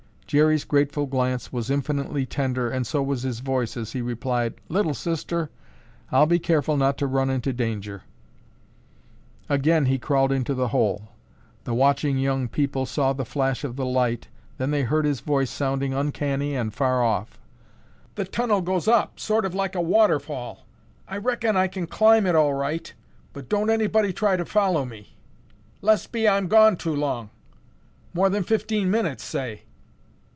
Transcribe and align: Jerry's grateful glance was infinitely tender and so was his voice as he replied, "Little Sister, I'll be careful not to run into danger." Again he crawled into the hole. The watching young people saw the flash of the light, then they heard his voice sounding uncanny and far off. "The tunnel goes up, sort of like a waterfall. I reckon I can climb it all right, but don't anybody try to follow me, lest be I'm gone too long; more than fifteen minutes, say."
Jerry's 0.31 0.63
grateful 0.63 1.07
glance 1.07 1.51
was 1.51 1.69
infinitely 1.69 2.25
tender 2.25 2.69
and 2.69 2.87
so 2.87 3.03
was 3.03 3.23
his 3.23 3.41
voice 3.41 3.75
as 3.75 3.91
he 3.91 4.01
replied, 4.01 4.53
"Little 4.69 4.93
Sister, 4.93 5.49
I'll 6.09 6.25
be 6.25 6.39
careful 6.39 6.77
not 6.77 6.97
to 6.99 7.05
run 7.05 7.29
into 7.29 7.51
danger." 7.51 8.03
Again 9.49 9.87
he 9.87 9.99
crawled 9.99 10.31
into 10.31 10.53
the 10.53 10.69
hole. 10.69 11.09
The 11.65 11.73
watching 11.73 12.17
young 12.17 12.47
people 12.47 12.85
saw 12.85 13.11
the 13.11 13.25
flash 13.25 13.65
of 13.65 13.75
the 13.75 13.85
light, 13.85 14.29
then 14.57 14.71
they 14.71 14.83
heard 14.83 15.03
his 15.03 15.19
voice 15.19 15.49
sounding 15.51 15.93
uncanny 15.93 16.55
and 16.55 16.73
far 16.73 17.03
off. 17.03 17.37
"The 18.15 18.23
tunnel 18.23 18.61
goes 18.61 18.87
up, 18.87 19.19
sort 19.19 19.43
of 19.43 19.53
like 19.53 19.75
a 19.75 19.81
waterfall. 19.81 20.65
I 21.09 21.17
reckon 21.17 21.57
I 21.57 21.67
can 21.67 21.87
climb 21.87 22.25
it 22.25 22.35
all 22.35 22.53
right, 22.53 22.93
but 23.33 23.49
don't 23.49 23.69
anybody 23.69 24.13
try 24.13 24.37
to 24.37 24.45
follow 24.45 24.85
me, 24.85 25.17
lest 25.81 26.13
be 26.13 26.25
I'm 26.25 26.47
gone 26.47 26.77
too 26.77 26.95
long; 26.95 27.31
more 28.13 28.29
than 28.29 28.43
fifteen 28.43 28.89
minutes, 28.89 29.25
say." 29.25 29.63